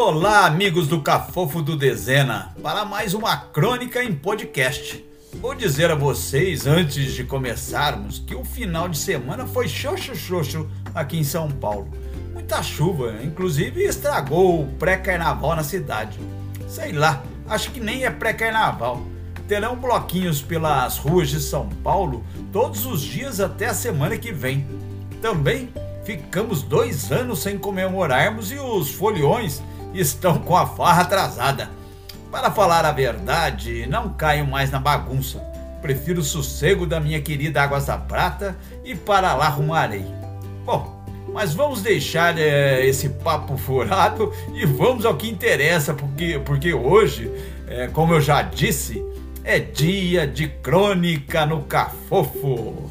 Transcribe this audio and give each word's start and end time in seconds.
Olá, 0.00 0.46
amigos 0.46 0.86
do 0.86 1.02
Cafofo 1.02 1.60
do 1.60 1.76
Dezena, 1.76 2.54
para 2.62 2.84
mais 2.84 3.14
uma 3.14 3.36
crônica 3.36 4.02
em 4.02 4.14
podcast. 4.14 5.04
Vou 5.40 5.56
dizer 5.56 5.90
a 5.90 5.96
vocês, 5.96 6.68
antes 6.68 7.14
de 7.14 7.24
começarmos, 7.24 8.20
que 8.20 8.32
o 8.32 8.44
final 8.44 8.88
de 8.88 8.96
semana 8.96 9.44
foi 9.44 9.66
xoxo 9.66 10.14
xoxo 10.14 10.70
aqui 10.94 11.18
em 11.18 11.24
São 11.24 11.50
Paulo. 11.50 11.88
Muita 12.32 12.62
chuva, 12.62 13.16
inclusive 13.24 13.82
estragou 13.82 14.62
o 14.62 14.66
pré-carnaval 14.78 15.56
na 15.56 15.64
cidade. 15.64 16.16
Sei 16.68 16.92
lá, 16.92 17.24
acho 17.48 17.72
que 17.72 17.80
nem 17.80 18.04
é 18.04 18.10
pré-carnaval. 18.10 19.02
Terão 19.48 19.74
bloquinhos 19.74 20.40
pelas 20.40 20.96
ruas 20.96 21.28
de 21.28 21.40
São 21.40 21.68
Paulo 21.82 22.24
todos 22.52 22.86
os 22.86 23.02
dias 23.02 23.40
até 23.40 23.66
a 23.66 23.74
semana 23.74 24.16
que 24.16 24.30
vem. 24.30 24.64
Também 25.20 25.68
ficamos 26.04 26.62
dois 26.62 27.10
anos 27.10 27.40
sem 27.40 27.58
comemorarmos 27.58 28.52
e 28.52 28.58
os 28.60 28.92
foliões 28.92 29.60
estão 30.00 30.38
com 30.38 30.56
a 30.56 30.66
farra 30.66 31.02
atrasada. 31.02 31.70
Para 32.30 32.50
falar 32.50 32.84
a 32.84 32.92
verdade, 32.92 33.86
não 33.86 34.10
caio 34.10 34.46
mais 34.46 34.70
na 34.70 34.78
bagunça. 34.78 35.38
Prefiro 35.80 36.20
o 36.20 36.24
sossego 36.24 36.86
da 36.86 37.00
minha 37.00 37.20
querida 37.20 37.62
Águas 37.62 37.86
da 37.86 37.96
Prata 37.96 38.56
e 38.84 38.94
para 38.94 39.34
lá 39.34 39.48
rumarei. 39.48 40.04
Bom, 40.64 41.02
mas 41.32 41.54
vamos 41.54 41.82
deixar 41.82 42.38
é, 42.38 42.84
esse 42.86 43.08
papo 43.08 43.56
furado 43.56 44.32
e 44.54 44.66
vamos 44.66 45.04
ao 45.06 45.16
que 45.16 45.28
interessa, 45.28 45.94
porque, 45.94 46.40
porque 46.44 46.74
hoje, 46.74 47.30
é, 47.66 47.86
como 47.88 48.14
eu 48.14 48.20
já 48.20 48.42
disse, 48.42 49.04
é 49.44 49.58
dia 49.58 50.26
de 50.26 50.48
crônica 50.48 51.46
no 51.46 51.62
Cafofo. 51.62 52.90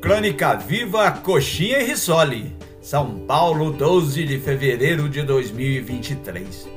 Crônica 0.00 0.54
Viva 0.54 1.10
Coxinha 1.10 1.80
e 1.80 1.84
Risole, 1.84 2.56
São 2.80 3.18
Paulo, 3.26 3.72
12 3.72 4.24
de 4.24 4.38
fevereiro 4.38 5.08
de 5.08 5.22
2023. 5.22 6.68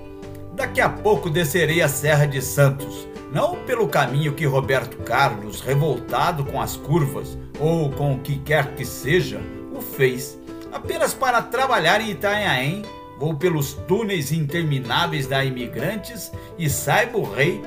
Daqui 0.55 0.81
a 0.81 0.89
pouco 0.89 1.30
descerei 1.30 1.83
a 1.83 1.88
Serra 1.88 2.25
de 2.25 2.41
Santos, 2.41 3.08
não 3.31 3.58
pelo 3.58 3.88
caminho 3.88 4.33
que 4.33 4.44
Roberto 4.45 4.97
Carlos, 5.03 5.61
revoltado 5.61 6.44
com 6.45 6.59
as 6.59 6.75
curvas 6.75 7.38
ou 7.59 7.91
com 7.91 8.16
o 8.16 8.19
que 8.19 8.39
quer 8.39 8.73
que 8.73 8.83
seja, 8.83 9.39
o 9.72 9.80
fez, 9.81 10.39
apenas 10.72 11.13
para 11.13 11.44
trabalhar 11.44 12.02
em 12.02 12.09
Itanhaém. 12.09 12.81
Vou 13.19 13.35
pelos 13.35 13.73
túneis 13.73 14.31
intermináveis 14.31 15.28
da 15.28 15.45
Imigrantes 15.45 16.31
e 16.58 16.67
saiba 16.67 17.19
o 17.19 17.31
rei, 17.31 17.61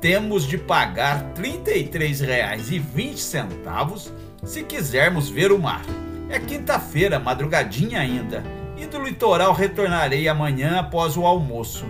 temos 0.00 0.46
de 0.46 0.56
pagar 0.56 1.32
R$ 1.36 1.60
33,20 1.66 4.12
se 4.44 4.62
quisermos 4.62 5.28
ver 5.28 5.50
o 5.50 5.58
mar. 5.58 5.82
É 6.28 6.38
quinta-feira, 6.38 7.18
madrugadinha 7.18 7.98
ainda, 8.00 8.44
e 8.76 8.86
do 8.86 9.02
litoral 9.02 9.52
retornarei 9.52 10.28
amanhã 10.28 10.78
após 10.78 11.16
o 11.16 11.26
almoço. 11.26 11.84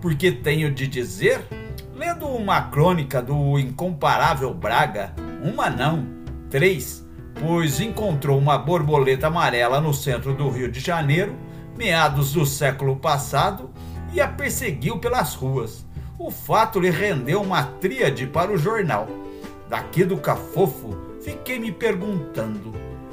Porque 0.00 0.30
tenho 0.30 0.70
de 0.70 0.86
dizer, 0.86 1.42
lendo 1.94 2.26
uma 2.26 2.60
crônica 2.62 3.22
do 3.22 3.58
incomparável 3.58 4.52
Braga, 4.52 5.14
uma 5.42 5.70
não, 5.70 6.06
três, 6.50 7.02
pois 7.40 7.80
encontrou 7.80 8.38
uma 8.38 8.58
borboleta 8.58 9.28
amarela 9.28 9.80
no 9.80 9.94
centro 9.94 10.34
do 10.34 10.50
Rio 10.50 10.70
de 10.70 10.80
Janeiro, 10.80 11.34
meados 11.76 12.32
do 12.32 12.44
século 12.44 12.96
passado, 12.96 13.70
e 14.12 14.20
a 14.20 14.28
perseguiu 14.28 14.98
pelas 14.98 15.34
ruas. 15.34 15.85
O 16.18 16.30
fato 16.30 16.80
lhe 16.80 16.88
rendeu 16.88 17.42
uma 17.42 17.62
tríade 17.62 18.26
para 18.26 18.50
o 18.50 18.56
jornal. 18.56 19.06
Daqui 19.68 20.02
do 20.04 20.16
Cafofo, 20.16 20.96
fiquei 21.22 21.58
me 21.58 21.70
perguntando: 21.70 22.72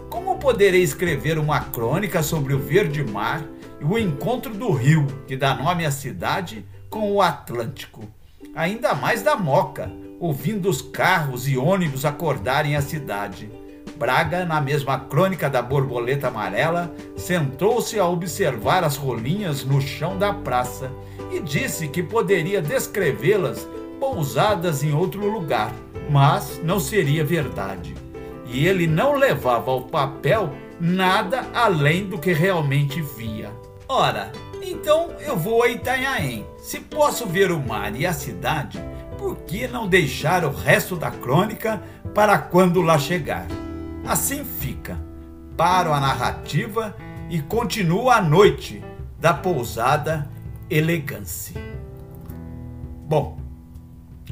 como 0.09 0.37
poderei 0.37 0.81
escrever 0.81 1.37
uma 1.37 1.59
crônica 1.59 2.23
sobre 2.23 2.53
o 2.53 2.59
verde 2.59 3.03
mar 3.03 3.43
e 3.81 3.83
o 3.83 3.97
encontro 3.97 4.53
do 4.53 4.71
rio, 4.71 5.05
que 5.27 5.35
dá 5.35 5.53
nome 5.53 5.85
à 5.85 5.91
cidade, 5.91 6.65
com 6.89 7.11
o 7.11 7.21
Atlântico? 7.21 8.03
Ainda 8.55 8.93
mais 8.93 9.21
da 9.21 9.35
Moca, 9.35 9.91
ouvindo 10.19 10.69
os 10.69 10.81
carros 10.81 11.47
e 11.47 11.57
ônibus 11.57 12.05
acordarem 12.05 12.75
a 12.75 12.81
cidade. 12.81 13.51
Braga, 14.03 14.43
na 14.43 14.59
mesma 14.59 14.99
crônica 14.99 15.49
da 15.49 15.61
borboleta 15.61 16.27
amarela, 16.27 16.93
sentou-se 17.15 17.97
a 17.97 18.05
observar 18.05 18.83
as 18.83 18.97
rolinhas 18.97 19.63
no 19.63 19.79
chão 19.79 20.17
da 20.17 20.33
praça 20.33 20.91
e 21.31 21.39
disse 21.39 21.87
que 21.87 22.03
poderia 22.03 22.61
descrevê-las 22.61 23.65
pousadas 24.01 24.83
em 24.83 24.93
outro 24.93 25.25
lugar, 25.25 25.71
mas 26.09 26.59
não 26.61 26.81
seria 26.81 27.23
verdade 27.23 27.95
e 28.45 28.67
ele 28.67 28.87
não 28.87 29.15
levava 29.15 29.71
ao 29.71 29.83
papel 29.83 30.51
nada 30.81 31.47
além 31.53 32.05
do 32.05 32.19
que 32.19 32.33
realmente 32.33 33.01
via. 33.01 33.51
Ora, 33.87 34.33
então 34.61 35.11
eu 35.25 35.37
vou 35.37 35.63
a 35.63 35.69
Itanhaém. 35.69 36.45
Se 36.57 36.81
posso 36.81 37.25
ver 37.25 37.53
o 37.53 37.59
mar 37.59 37.95
e 37.95 38.05
a 38.05 38.11
cidade, 38.11 38.83
por 39.17 39.37
que 39.37 39.65
não 39.65 39.87
deixar 39.87 40.43
o 40.43 40.51
resto 40.51 40.97
da 40.97 41.09
crônica 41.09 41.81
para 42.13 42.37
quando 42.37 42.81
lá 42.81 42.99
chegar? 42.99 43.47
Assim 44.05 44.43
fica. 44.43 44.99
Paro 45.55 45.93
a 45.93 45.99
narrativa 45.99 46.95
e 47.29 47.41
continuo 47.41 48.09
a 48.09 48.21
noite 48.21 48.83
da 49.19 49.33
pousada 49.33 50.29
Elegância. 50.69 51.61
Bom, 53.05 53.37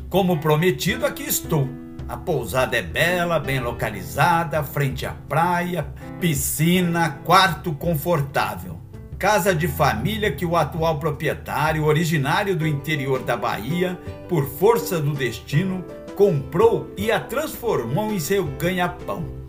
como 0.09 0.39
prometido, 0.39 1.05
aqui 1.05 1.23
estou 1.23 1.67
a 2.11 2.17
pousada 2.17 2.75
é 2.75 2.81
bela, 2.81 3.39
bem 3.39 3.61
localizada, 3.61 4.61
frente 4.61 5.05
à 5.05 5.13
praia, 5.29 5.87
piscina, 6.19 7.21
quarto 7.23 7.71
confortável. 7.71 8.77
Casa 9.17 9.55
de 9.55 9.65
família 9.65 10.29
que 10.29 10.45
o 10.45 10.57
atual 10.57 10.99
proprietário, 10.99 11.85
originário 11.85 12.53
do 12.53 12.67
interior 12.67 13.23
da 13.23 13.37
Bahia, 13.37 13.97
por 14.27 14.45
força 14.45 14.99
do 14.99 15.13
destino, 15.13 15.85
comprou 16.13 16.91
e 16.97 17.09
a 17.09 17.17
transformou 17.17 18.11
em 18.11 18.19
seu 18.19 18.43
ganha-pão. 18.43 19.40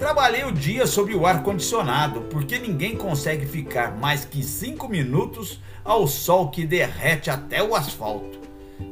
Trabalhei 0.00 0.44
o 0.44 0.50
dia 0.50 0.86
sob 0.86 1.14
o 1.14 1.26
ar-condicionado, 1.26 2.22
porque 2.22 2.58
ninguém 2.58 2.96
consegue 2.96 3.44
ficar 3.44 3.98
mais 3.98 4.24
que 4.24 4.42
cinco 4.42 4.88
minutos 4.88 5.60
ao 5.84 6.06
sol 6.06 6.48
que 6.48 6.64
derrete 6.64 7.28
até 7.28 7.62
o 7.62 7.74
asfalto. 7.74 8.40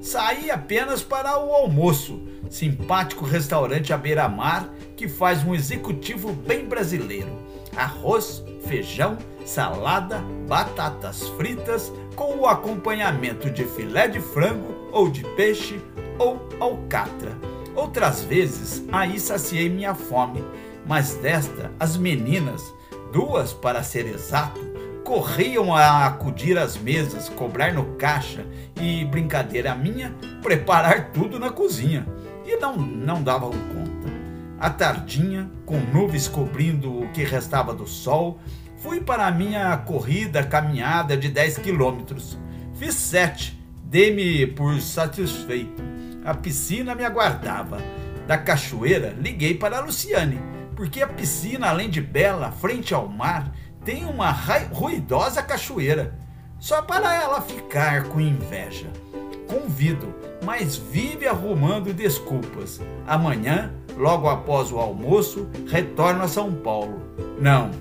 Saí 0.03 0.51
apenas 0.51 1.03
para 1.03 1.43
o 1.43 1.51
almoço, 1.51 2.21
simpático 2.51 3.25
restaurante 3.25 3.91
à 3.91 3.97
beira-mar 3.97 4.69
que 4.99 5.09
faz 5.09 5.43
um 5.43 5.55
executivo 5.55 6.31
bem 6.31 6.67
brasileiro. 6.67 7.33
Arroz, 7.75 8.45
feijão, 8.67 9.17
salada, 9.47 10.23
batatas 10.47 11.27
fritas 11.31 11.91
com 12.15 12.37
o 12.37 12.47
acompanhamento 12.47 13.49
de 13.49 13.65
filé 13.65 14.09
de 14.09 14.21
frango 14.21 14.91
ou 14.93 15.09
de 15.09 15.25
peixe 15.37 15.81
ou 16.19 16.47
alcatra. 16.61 17.35
Outras 17.75 18.23
vezes 18.25 18.85
aí 18.93 19.19
saciei 19.19 19.71
minha 19.71 19.95
fome, 19.95 20.45
mas 20.87 21.15
desta 21.15 21.71
as 21.79 21.97
meninas, 21.97 22.63
duas 23.13 23.53
para 23.53 23.83
ser 23.83 24.07
exato, 24.07 24.61
corriam 25.09 25.75
a 25.75 26.05
acudir 26.05 26.59
às 26.59 26.77
mesas, 26.77 27.31
cobrar 27.31 27.73
no 27.73 27.97
caixa 27.97 28.45
e, 28.79 29.07
brincadeira 29.07 29.75
minha, 29.75 30.15
preparar 30.43 31.13
tudo 31.13 31.39
na 31.39 31.51
cozinha. 31.51 32.07
E 32.45 32.57
não, 32.57 32.77
não 32.77 33.23
davam 33.23 33.51
conta. 33.51 34.09
À 34.61 34.69
tardinha, 34.69 35.51
com 35.65 35.79
nuvens 35.79 36.29
cobrindo 36.29 37.05
o 37.05 37.09
que 37.13 37.25
restava 37.25 37.73
do 37.73 37.87
sol, 37.87 38.39
fui 38.77 39.01
para 39.01 39.27
a 39.27 39.31
minha 39.31 39.77
corrida, 39.79 40.43
caminhada 40.43 41.17
de 41.17 41.29
10 41.31 41.59
quilômetros. 41.59 42.39
Fiz 42.75 42.95
sete, 42.95 43.59
dei-me 43.83 44.47
por 44.47 44.79
satisfeito. 44.81 45.83
A 46.25 46.35
piscina 46.35 46.95
me 46.95 47.05
aguardava. 47.05 47.79
Da 48.27 48.37
cachoeira, 48.37 49.17
liguei 49.19 49.55
para 49.55 49.79
a 49.79 49.81
Luciane, 49.81 50.39
porque 50.79 51.03
a 51.03 51.09
piscina, 51.09 51.71
além 51.71 51.91
de 51.91 52.01
bela, 52.01 52.53
frente 52.53 52.95
ao 52.95 53.09
mar, 53.09 53.53
tem 53.85 54.05
uma 54.05 54.31
ruidosa 54.31 55.43
cachoeira, 55.43 56.17
só 56.57 56.81
para 56.83 57.21
ela 57.21 57.41
ficar 57.41 58.05
com 58.05 58.21
inveja. 58.21 58.87
Convido, 59.49 60.15
mas 60.45 60.77
vive 60.77 61.27
arrumando 61.27 61.93
desculpas. 61.93 62.81
Amanhã, 63.09 63.75
logo 63.97 64.29
após 64.29 64.71
o 64.71 64.79
almoço, 64.79 65.51
retorno 65.69 66.23
a 66.23 66.29
São 66.29 66.55
Paulo. 66.55 67.03
Não, 67.41 67.73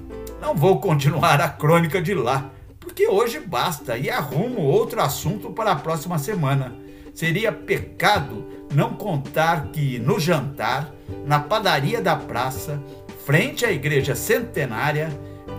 não 0.41 0.55
vou 0.55 0.79
continuar 0.81 1.39
a 1.39 1.49
crônica 1.49 2.01
de 2.01 2.15
lá, 2.15 2.49
porque 2.79 3.07
hoje 3.07 3.39
basta 3.39 3.95
e 3.95 4.09
arrumo 4.09 4.61
outro 4.61 4.99
assunto 5.03 5.51
para 5.51 5.73
a 5.73 5.75
próxima 5.75 6.17
semana. 6.17 6.75
Seria 7.13 7.51
pecado 7.51 8.46
não 8.73 8.93
contar 8.93 9.67
que 9.67 9.99
no 9.99 10.19
jantar, 10.19 10.93
na 11.25 11.39
padaria 11.39 12.01
da 12.01 12.15
praça, 12.15 12.81
frente 13.25 13.65
à 13.65 13.71
igreja 13.71 14.15
centenária, 14.15 15.09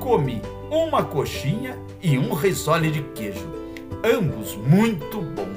comi 0.01 0.41
uma 0.71 1.03
coxinha 1.05 1.77
e 2.03 2.19
um 2.19 2.33
risole 2.35 2.91
de 2.91 3.03
queijo, 3.03 3.51
ambos 4.05 4.55
muito 4.57 5.21
bons. 5.21 5.49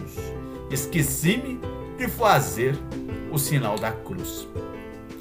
esqueci-me 0.69 1.59
de 1.98 2.07
fazer 2.07 2.77
o 3.31 3.38
sinal 3.38 3.77
da 3.77 3.92
cruz. 3.92 4.48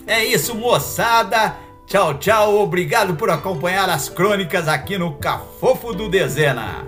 É 0.06 0.24
isso, 0.24 0.54
moçada. 0.54 1.56
Tchau, 1.86 2.14
tchau. 2.18 2.58
Obrigado 2.60 3.14
por 3.16 3.30
acompanhar 3.30 3.88
as 3.88 4.08
crônicas 4.08 4.68
aqui 4.68 4.96
no 4.96 5.14
Cafofo 5.14 5.92
do 5.92 6.08
Dezena. 6.08 6.86